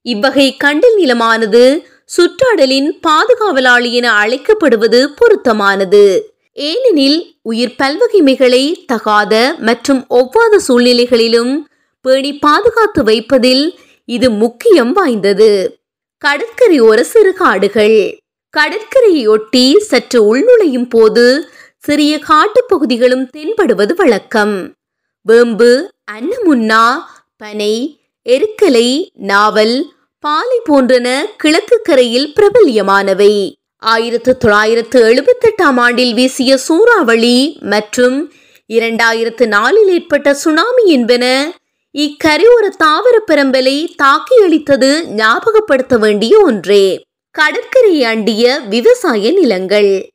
[0.02, 1.84] இவ்வகை கண்டல் நிலமானது
[2.18, 6.29] சுற்றாடலின் பாதுகாவலாளி என அழைக்கப்படுவது பொருத்தமானது.
[6.54, 11.58] ஏனெனில் உயிர் பல்வகைமைகளை தகாத மற்றும் ஒவ்வாத சூழ்நிலைகளிலும்
[12.02, 15.80] பேணி பாதுகாத்து வைப்பதில் இது முக்கியம் வாய்ந்தது.
[16.18, 18.20] கடற்கரை ஒரு சிறு காடுகள்.
[18.58, 24.74] கடற்கரையொட்டி சற்று உள்நுழையும் போது சிறிய காட்டுப் பகுதிகளும் தென்படுவது வழக்கம்.
[25.22, 26.98] வேம்பு அன்னமுன்னா
[27.38, 33.59] பனை எருக்கலை நாவல் பாலை போன்றன கிழக்கு கரையில் பிரபல்யமானவை.
[33.82, 38.32] ஆயிரத்து தொள்ளாயிரத்து எழுபத்தெட்டாம் ஆண்டில் வீசிய சூறாவளி மற்றும்
[38.70, 41.56] இரண்டாயிரத்து நாலில் ஏற்பட்ட சுனாமி என்பன
[41.94, 47.04] இக்கரையோர தாவர பரம்பலை தாக்கி அளித்தது ஞாபகப்படுத்த வேண்டிய ஒன்றே.
[47.32, 50.10] கடற்கரை அண்டிய விவசாய நிலங்கள்.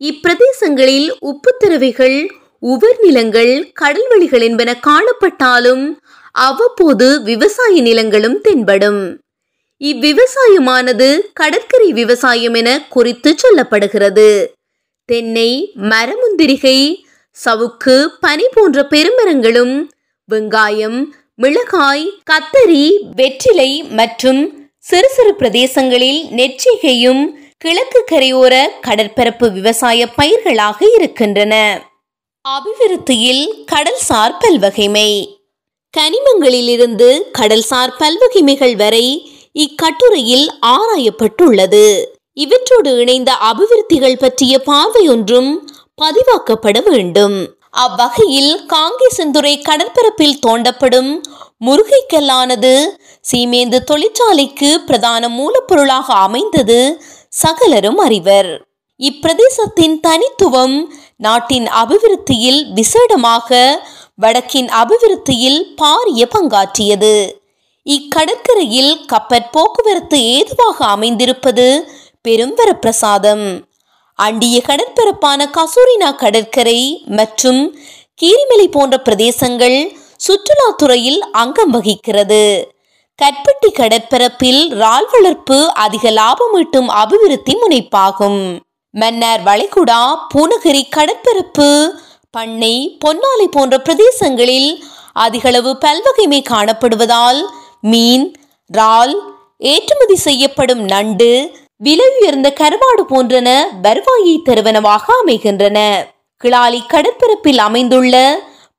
[0.00, 5.94] இப்பிரதேசங்களில் உப்புத்திரவைகள் உவர் நிலங்கள் கடல்வெளிகள் என்பன காணப்பட்டாலும்
[6.32, 9.23] அவ்வப்போது விவசாய நிலங்களும் தென்படும்.
[9.80, 14.46] இவ்விவசாயமானது கடற்கரை விவசாயம் என குறித்து சொல்லப்படுகிறது.
[15.04, 16.94] தென்னை மரமுந்திரிகை
[17.44, 19.88] சவுக்கு பனி போன்ற பெருமரங்களும்
[20.32, 27.26] வெங்காயம் மிளகாய் கத்தரி வெற்றிலை மற்றும் சிறு சிறு பிரதேசங்களில் நெற்றிகையும்
[27.58, 31.82] கிழக்கு கரையோர கடற்பரப்பு விவசாய பயிர்களாக இருக்கின்றன.
[32.48, 35.36] அபிவிருத்தியில் கடல்சார் பல்வகைமை.
[35.96, 39.06] கனிமங்களிலிருந்து கடல்சார் பல்வகைமைகள் வரை
[39.54, 42.02] இக்கட்டுரையில் ஆராயப்பட்டுள்ளது.
[42.32, 45.50] இவற்றோடு இணைந்த அபிவிருத்திகள் பற்றிய பார்வை ஒன்றும்
[46.02, 47.36] பதிவாக்கப்பட வேண்டும்.
[47.70, 51.20] அவ்வகையில் காங்கேசந்துறை கடற்பரப்பில் தோண்டப்படும்
[51.66, 52.84] முருகைக்கல்லானது
[53.32, 58.66] சீமேந்து தொழிற்சாலைக்கு பிரதான மூலப்பொருளாக அமைந்தது சகலரும் அறிவர்.
[59.00, 63.78] இப்பிரதேசத்தின் தனித்துவம் நாட்டின் அபிவிருத்தியில் விசேடமாக
[64.14, 67.14] வடக்கின் அபிவிருத்தியில் பாரிய பங்காற்றியது.
[67.86, 71.66] இக்கடற்கரையில் கப்பற் போக்குவரத்து ஏதுவாக அமைந்திருப்பது
[72.20, 73.46] பெரும் வரப்பிரசாதம்
[74.18, 76.80] அண்டிய கடற்பரப்பான கசூரினா கடற்கரை
[77.18, 77.60] மற்றும்
[78.22, 79.78] கீரிமலை போன்ற பிரதேசங்கள்
[80.26, 82.44] சுற்றுலாத்துறையில் அங்கம் வகிக்கிறது.
[83.18, 88.40] கற்பட்டி கடற்பரப்பில் இறால் வளர்ப்பு அதிக லாபம் ஈட்டும் அபிவிருத்தி முனைப்பாகும்.
[88.94, 90.00] மன்னார் வளைகுடா
[90.32, 91.68] பூனகிரி கடற்பரப்பு
[92.30, 94.70] பண்ணை பொன்னாலை போன்ற பிரதேசங்களில்
[95.24, 97.40] அதிகளவு பல்வகைமை காணப்படுவதால்
[97.90, 98.24] மீன்
[98.72, 99.14] இறால்
[99.58, 101.30] ஏற்றுமதி செய்யப்படும் நண்டு
[101.76, 103.48] விலை உயர்ந்த கருவாடு போன்றன
[103.82, 105.78] வருவாயை தருவனவாக அமைகின்றன.
[106.36, 108.14] கிளாலி கடற்பரப்பில் அமைந்துள்ள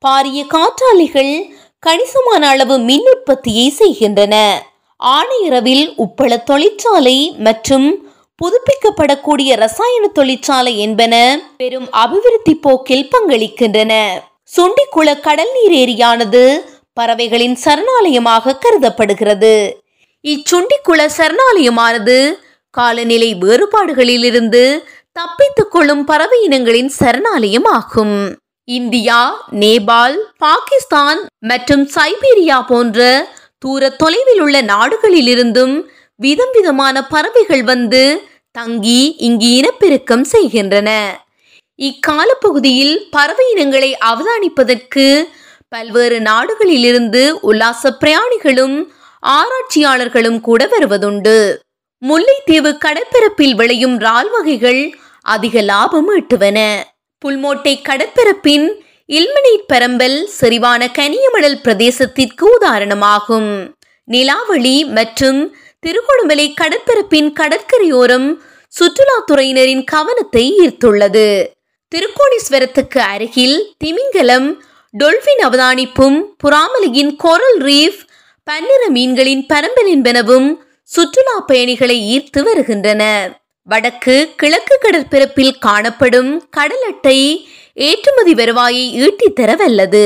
[0.06, 1.34] பாரிய காற்றாலைகள்
[1.80, 4.36] கணிசமான அளவு மின் உற்பத்தியை செய்கின்றன.
[5.00, 7.88] ஆணையரவில் உப்பள தொழிற்சாலை மற்றும்
[8.40, 11.16] புதுப்பிக்கப்படக்கூடிய ரசாயன தொழிற்சாலை என்பன
[11.58, 13.94] பெரும் அபிவிருத்தி போக்கில் பங்களிக்கின்றன.
[14.56, 16.44] சுண்டிக்குள கடல் நீர் ஏரியானது
[16.98, 19.56] பறவைகளின் சரணாலயமாக கருதப்படுகிறது.
[20.26, 22.18] இச்சுண்டிக்குள சரணாலயமானது
[22.78, 24.64] காலநிலை வேறுபாடுகளிலிருந்து
[25.12, 28.18] தப்பித்துக் கொள்ளும் பறவை இனங்களின் சரணாலயம் ஆகும்
[28.68, 29.20] இந்தியா
[29.62, 31.20] நேபாள் பாகிஸ்தான்
[31.52, 33.00] மற்றும் சைபீரியா போன்ற
[33.64, 35.76] தூர தொலைவில் உள்ள நாடுகளிலிருந்தும்
[36.20, 38.04] விதம் விதமான பறவைகள் வந்து
[38.52, 40.90] தங்கி இங்கு இனப்பெருக்கம் செய்கின்றன.
[41.80, 45.06] இக்காலப்பகுதியில் பறவை இனங்களை அவதானிப்பதற்கு
[45.70, 48.86] பல்வேறு நாடுகளிலிருந்து உல்லாச பிரயாணிகளும்
[49.24, 51.58] ஆராய்ச்சியாளர்களும் கூட வருவதுண்டு.
[52.02, 56.82] முல்லைத்தீவு கடற்பரப்பில் விளையும் இறால் வகைகள் அதிக லாபம் ஈட்டுவன.
[57.26, 58.68] புல்மோட்டை கடற்பரப்பின்
[59.08, 63.74] இல்மனீட் பரம்பல் செறிவான கனியமணல் பிரதேசத்திற்கு உதாரணமாகும்.
[64.04, 68.28] நிலாவளி மற்றும் திருகோணமலை கடற்பரப்பின் கடற்கரையோரம்
[68.74, 71.28] சுற்றுலாத்துறையினரின் கவனத்தை ஈர்த்துள்ளது.
[71.92, 74.48] திருக்கோணேஸ்வரத்துக்கு அருகில் திமிங்கலம்
[74.98, 78.02] டொல்பின் அவதானிப்பும் புறாமலியின் கொரல் ரீஃப்
[78.48, 80.48] பன்னிற மீன்களின் பரம்பல் என்பனவும்
[80.84, 83.04] சுற்றுலா பயணிகளை ஈர்த்து வருகின்றன.
[83.68, 90.06] வடக்கு கிழக்கு கடற்பரப்பில் காணப்படும் கடல் அட்டை ஏற்றுமதி வருவாயை ஈட்டித்தர வல்லது.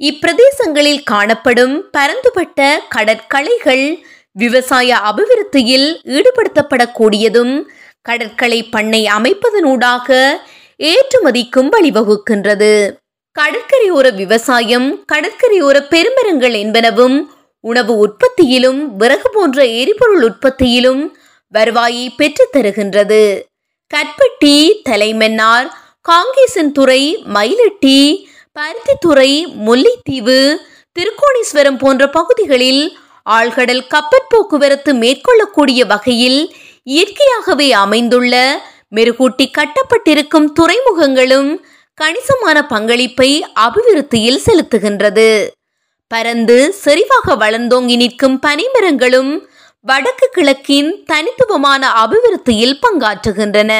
[0.00, 3.86] இப்பிரதேசங்களில் காணப்படும் பரந்துபட்ட கடற்களைகள்
[4.32, 7.54] விவசாய அபிவிருத்தியில் ஈடுபடுத்தப்படக்கூடியதும்
[8.02, 10.36] கடற்கலை பண்ணை அமைப்பதனூடாக
[10.78, 12.74] ஏற்றுமதிக்கும் வழிவகுக்கின்றது.
[13.36, 17.18] கடற்கரையோர விவசாயம் கடற்கரையோர பெருமரங்கள் என்பனவும்
[17.64, 21.02] உணவு உற்பத்தியிலும் விறகு போன்ற எரிபொருள் உற்பத்தியிலும்
[21.52, 23.22] வருவாயை பெற்றுத் தருகின்றது.
[23.94, 24.56] கற்பட்டி
[24.88, 25.68] தலைமன்னார்
[26.08, 27.02] காங்கேசன்துறை
[27.34, 27.98] மயிலட்டி
[28.54, 29.30] பருத்தித்துறை
[29.66, 30.38] முல்லைத்தீவு
[30.98, 32.82] திருக்கோணேஸ்வரம் போன்ற பகுதிகளில்
[33.30, 36.40] ஆழ்கடல் கப்பற் போக்குவரத்து மேற்கொள்ளக்கூடிய வகையில்
[36.82, 38.34] இயற்கையாகவே அமைந்துள்ள
[38.96, 41.50] மெருகூட்டி கட்டப்பட்டிருக்கும் துறைமுகங்களும்
[41.94, 45.48] கணிசமான பங்களிப்பை அபிவிருத்தியில் செலுத்துகின்றது.
[46.08, 49.32] பரந்து செறிவாக வளர்ந்தோங்கி நிற்கும் பனைமரங்களும்
[49.80, 53.72] வடக்கு கிழக்கின் தனித்துவமான அபிவிருத்தியில் பங்காற்றுகின்றன.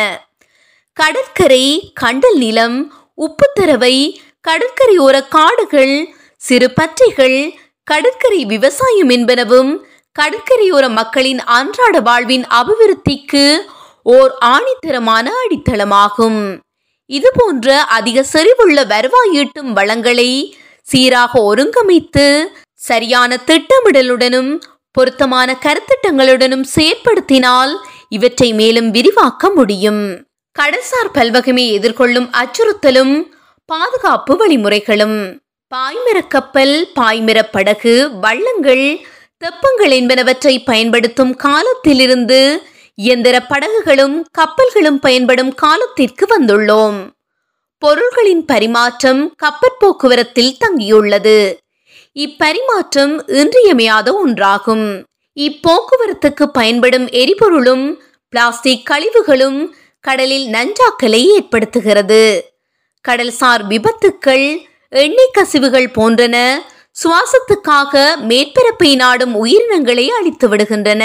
[0.92, 4.16] கடற்கரை கண்டல் நிலம் உப்புத்தரவை
[4.48, 9.72] கடற்கரையோர காடுகள் சிறு பற்றைகள் கடற்கரை விவசாயம் என்பனவும்
[10.18, 13.58] கடற்கரையோர மக்களின் அன்றாட வாழ்வின் அபிவிருத்திக்கு
[14.02, 16.58] ஓர் ஆணித்தரமான அடித்தளமாகும்.
[17.10, 17.68] இதுபோன்ற
[17.98, 20.30] அதிக செறிவுள்ள வருவாய் ஈட்டும் வளங்களை
[20.82, 22.26] சீராக ஒருங்கமைத்து
[22.74, 24.52] சரியான திட்டமிடலுடனும்
[24.92, 27.72] பொருத்தமான கருத்திட்டங்களுடனும் செயற்படுத்தினால்
[28.08, 30.02] இவற்றை மேலும் விரிவாக்க முடியும்.
[30.56, 33.14] கடல்சார் பல்வகமே எதிர்கொள்ளும் அச்சுறுத்தலும்
[33.68, 35.18] பாதுகாப்பு வழிமுறைகளும்.
[35.72, 38.86] பாய்மரக் கப்பல் பாய்மரப் படகு வள்ளங்கள்
[39.44, 42.40] தெப்பங்கள் என்பனவற்றை பயன்படுத்தும் காலத்திலிருந்து
[43.02, 46.98] இயந்திர படகுகளும் கப்பல்களும் பயன்படும் காலத்திற்கு வந்துள்ளோம்.
[47.78, 51.58] பொருள்களின் பரிமாற்றம் கப்பற் போக்குவரத்தில் தங்கியுள்ளது.
[52.14, 55.04] இப்பரிமாற்றம் இன்றியமையாத ஒன்றாகும்.
[55.40, 57.96] இப்போக்குவரத்துக்கு பயன்படும் எரிபொருளும்
[58.28, 59.68] பிளாஸ்டிக் கழிவுகளும்
[60.00, 62.40] கடலில் நஞ்சாக்கலை ஏற்படுத்துகிறது.
[63.08, 64.46] கடல்சார் விபத்துக்கள்
[64.88, 66.58] எண்ணெய் கசிவுகள் போன்றன
[67.02, 71.04] சுவாசத்துக்காக மேற்பரப்பை நாடும் உயிரினங்களை அழித்து விடுகின்றன.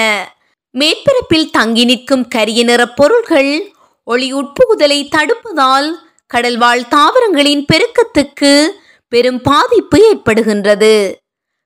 [0.79, 5.89] மேற்பரப்பில் தங்கி நிற்கும் கரிய நிற பொருள்கள் ஒளி உட்புகுதலை தடுப்பதால்
[6.33, 8.67] கடல்வாழ் தாவரங்களின் பெருக்கத்துக்கு
[9.07, 11.13] பெரும் பாதிப்பு ஏற்படுகின்றது.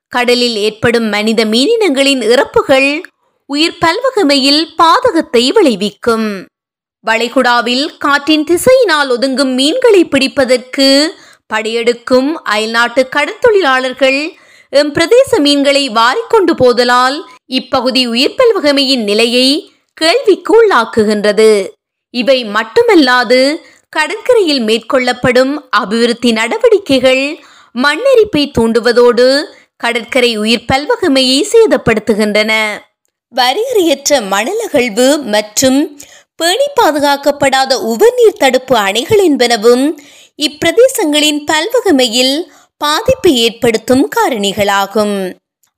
[0.07, 3.01] கடலில் ஏற்படும் மனித மீனினங்களின் இறப்புகள்
[3.45, 6.45] உயிர் பல்வகமையில் பாதகத்தை விளைவிக்கும்.
[7.07, 11.07] வளைகுடாவில் காற்றின் திசையினால் ஒதுங்கும் மீன்களை பிடிப்பதற்கு
[11.53, 14.19] படையெடுக்கும் அயல்நாட்டு கடற்தொழிலாளர்கள்
[14.73, 19.47] எம் பிரதேச மீன்களை வாரிக்கொண்டு போதலால் இப்பகுதி உயிர் பல்வகமையின் நிலையை
[19.93, 21.51] கேள்விக்கு உள்ளாக்குகின்றது
[22.13, 23.39] இவை மட்டுமல்லாது
[23.89, 27.23] கடற்கரையில் மேற்கொள்ளப்படும் அபிவிருத்தி நடவடிக்கைகள்
[27.75, 29.27] மண்ணெரிப்பை தூண்டுவதோடு
[29.77, 32.51] கடற்கரை உயிர் பல்வகமையை சேதப்படுத்துகின்றன.
[33.33, 35.79] வரையறையற்ற மணலகழ்வு மற்றும்
[36.35, 39.85] பேணி பாதுகாக்கப்படாத உவர்நீர் தடுப்பு அணைகள் என்பனவும்
[40.37, 42.35] இப்பிரதேசங்களின் பல்வகமையில்
[42.83, 45.15] பாதிப்பை ஏற்படுத்தும் காரணிகளாகும்.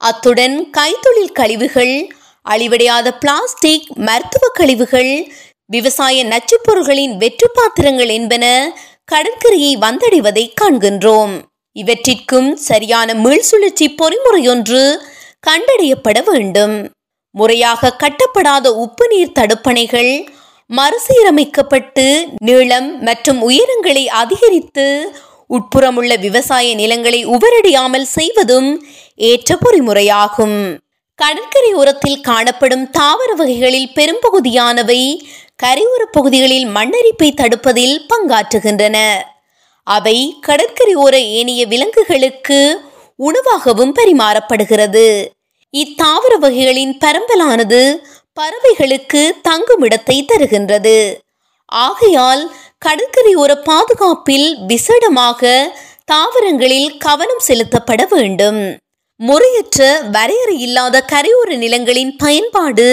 [0.01, 1.93] அத்துடன் கைத்தொழில் கழிவுகள்
[2.45, 5.11] அழிவடையாத பிளாஸ்டிக் மருத்துவ கழிவுகள்
[5.65, 8.45] விவசாய நச்சுப்பொருள்களின் வெற்று பாத்திரங்கள் என்பன
[9.05, 11.33] கடற்கரையை வந்தடைவதை காண்கின்றோம்.
[11.75, 14.83] இவற்றிற்கும் சரியான மீள் சுழற்சி பொறிமுறையொன்று
[15.47, 16.75] கண்டறியப்பட வேண்டும்.
[17.35, 20.13] முறையாக கட்டப்படாத உப்பு நீர் தடுப்பணைகள்
[20.69, 24.87] மறுசீரமைக்கப்பட்டு நீளம் மற்றும் உயரங்களை அதிகரித்து
[25.55, 28.69] உட்புறமுள்ள விவசாய நிலங்களை உவரடியாமல் செய்வதும்
[29.15, 30.59] ஏற்ற பொறிமுறையாகும்.
[31.19, 35.01] கடற்கரையோரத்தில் காணப்படும் தாவர வகைகளில் பெரும்பகுதியானவை
[35.63, 38.97] கரையோர பகுதிகளில் மண்ணரிப்பை தடுப்பதில் பங்காற்றுகின்றன.
[39.83, 42.59] அவை கடற்கரையோர ஏனைய விலங்குகளுக்கு
[43.19, 45.05] உணவாகவும் பரிமாறப்படுகிறது.
[45.73, 47.81] இத்தாவர வகைகளின் பரம்பலானது
[48.33, 50.97] பறவைகளுக்கு தங்குமிடத்தை தருகின்றது.
[51.65, 52.43] ஆகையால்
[52.85, 55.41] கடற்கரையோர பாதுகாப்பில் விசேடமாக
[56.05, 58.79] தாவரங்களில் கவனம் செலுத்தப்பட வேண்டும்.
[59.19, 62.87] முறையற்ற வரையறை இல்லாத கரையோர நிலங்களின் பயன்பாடு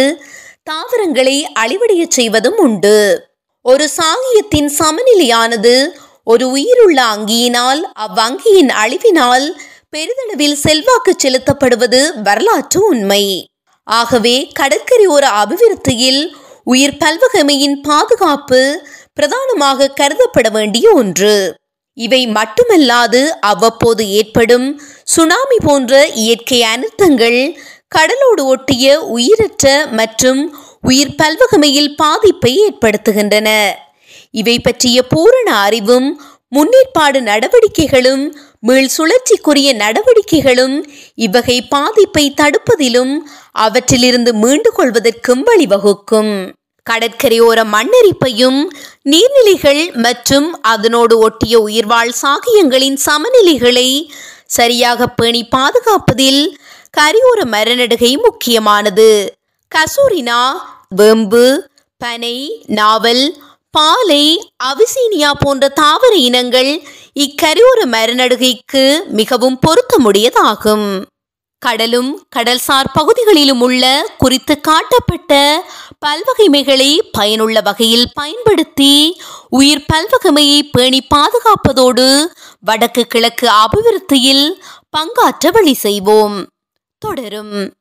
[0.63, 2.99] தாவரங்களை அழிவடையச் செய்வதும் உண்டு.
[3.63, 5.75] ஒரு சாகியத்தின் சமநிலையானது
[6.25, 9.47] ஒரு உயிருள்ள அங்கியினால் அவ்வங்கியின் அழிவினால்
[9.97, 13.25] பெரிதளவில் செல்வாக்கு செலுத்தப்படுவது வரலாற்று உண்மை.
[13.85, 16.23] ஆகவே கடற்கரையோர அபிவிருத்தியில்
[16.65, 18.63] உயிர் பல்வகமையின் பாதுகாப்பு
[19.19, 21.33] பிரதானமாக கருதப்பட வேண்டிய ஒன்று.
[21.95, 24.67] இவை மட்டுமல்லாது அவ்வப்போது ஏற்படும்
[25.05, 27.39] சுனாமி போன்ற இயற்கை அனர்த்தங்கள்
[27.89, 30.41] கடலோடு ஒட்டிய உயிரற்ற மற்றும்
[30.83, 33.49] உயிர் பல்வகமையில் பாதிப்பை ஏற்படுத்துகின்றன.
[34.31, 36.09] இவை பற்றிய பூரண அறிவும்
[36.57, 38.23] முன்னேற்பாடு நடவடிக்கைகளும்
[38.61, 40.77] மீள் சுழற்சிக்குரிய நடவடிக்கைகளும்
[41.15, 43.15] இவ்வகை பாதிப்பை தடுப்பதிலும்
[43.53, 46.33] அவற்றிலிருந்து மீண்டு கொள்வதற்கும் வழிவகுக்கும்.
[46.89, 48.61] கடற்கரையோர மண்ணரிப்பையும்
[49.13, 53.89] நீர்நிலைகள் மற்றும் அதனோடு ஒட்டிய உயிர்வாழ் சாகியங்களின் சமநிலைகளை
[54.57, 56.43] சரியாக பேணி பாதுகாப்பதில்
[56.99, 59.11] கரையோர மரநடுகை முக்கியமானது.
[59.73, 60.41] கசூரினா
[61.01, 61.47] வெம்பு
[62.01, 62.37] பனை
[62.79, 63.25] நாவல்
[63.71, 64.25] பாலை
[64.65, 66.71] அவிசீனியா போன்ற தாவர இனங்கள்
[67.25, 68.85] இக்கரையோர மரநடுகைக்கு
[69.19, 70.89] மிகவும் பொருத்தமுடையதாகும்.
[71.59, 73.85] கடலும் கடல்சார் பகுதிகளிலும் உள்ள
[74.19, 75.33] குறித்து காட்டப்பட்ட
[76.07, 82.27] பல்வகைமைகளை பயனுள்ள வகையில் பயன்படுத்தி உயிர் பல்வகைமையை பேணி பாதுகாப்பதோடு
[82.61, 84.47] வடக்கு கிழக்கு அபிவிருத்தியில்
[84.99, 86.49] பங்காற்ற வழி செய்வோம்.
[86.99, 87.73] தொடரும்.